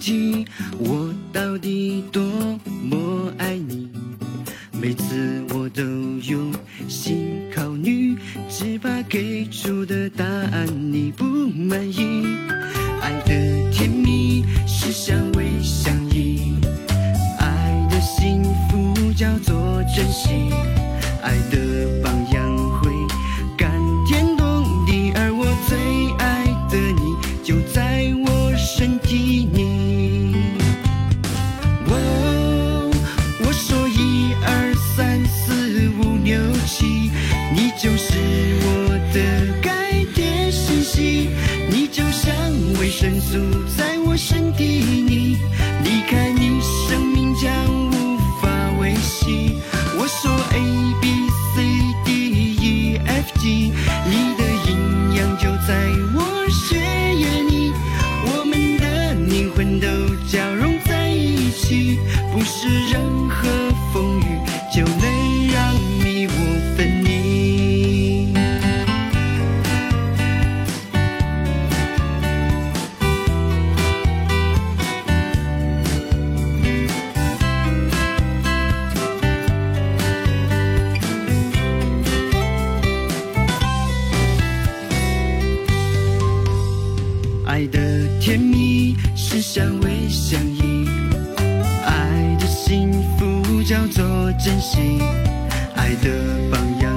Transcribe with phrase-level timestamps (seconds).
[0.00, 0.46] 题，
[0.78, 2.22] 我到底多
[2.82, 3.90] 么爱你？
[4.72, 6.52] 每次我都用
[6.88, 8.16] 心考虑，
[8.48, 12.24] 只怕给出的答案你不满意。
[13.02, 16.54] 爱的甜蜜是相偎相依，
[17.38, 20.50] 爱的幸福叫做珍惜，
[21.22, 21.69] 爱的。
[43.30, 43.38] 住
[43.76, 44.64] 在我身体
[45.06, 45.36] 里，
[45.84, 47.48] 离开你生命将
[47.92, 48.48] 无法
[48.80, 49.60] 维系。
[49.96, 50.58] 我说 A
[51.00, 51.62] B C
[52.04, 52.08] D
[52.60, 53.72] E F G，
[54.08, 55.70] 你的营养就在
[56.12, 56.18] 我
[56.50, 56.76] 血
[57.14, 57.72] 液里，
[58.26, 59.86] 我们的灵魂都
[60.26, 62.00] 交融在一起，
[62.32, 63.09] 不是人
[89.60, 90.88] 相偎相依，
[91.84, 95.02] 爱的幸福叫做珍惜，
[95.74, 96.08] 爱的
[96.50, 96.90] 榜样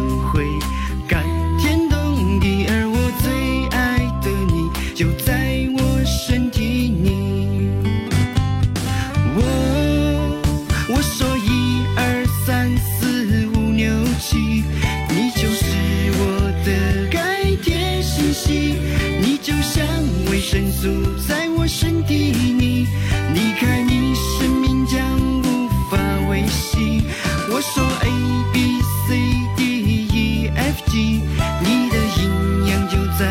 [20.44, 20.90] 维生素
[21.26, 22.86] 在我身体里，
[23.34, 25.02] 离开你生命将
[25.42, 25.98] 无法
[26.30, 27.02] 维系。
[27.50, 28.10] 我说 A
[28.52, 29.16] B C
[29.56, 31.22] D E F G，
[31.62, 33.24] 你的营养就在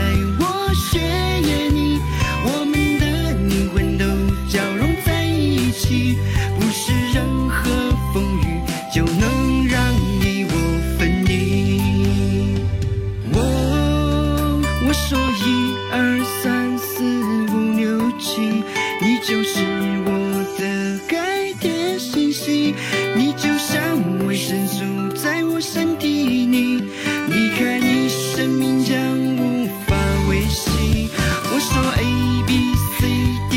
[19.33, 19.61] 就是
[20.05, 22.75] 我的改变信息，
[23.17, 24.85] 你就像维生素
[25.17, 26.83] 在我身体里，
[27.29, 28.95] 离开你生命将
[29.39, 29.97] 无法
[30.29, 31.09] 维系。
[31.51, 33.09] 我说 A B C
[33.49, 33.55] D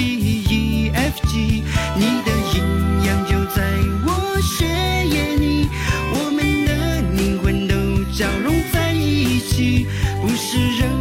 [0.49, 1.61] E F G，
[1.97, 3.61] 你的营养就在
[4.05, 4.65] 我血
[5.09, 5.67] 液里，
[6.13, 7.75] 我们的灵魂都
[8.13, 9.85] 交融在一起，
[10.21, 10.94] 不是任